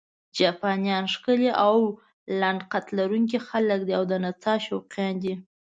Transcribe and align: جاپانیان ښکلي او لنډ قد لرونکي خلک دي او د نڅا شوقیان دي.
جاپانیان 0.39 1.05
ښکلي 1.13 1.51
او 1.65 1.77
لنډ 2.39 2.61
قد 2.71 2.85
لرونکي 2.97 3.37
خلک 3.47 3.79
دي 3.87 3.93
او 3.99 4.03
د 4.11 4.13
نڅا 4.23 4.53
شوقیان 4.67 5.15
دي. 5.23 5.33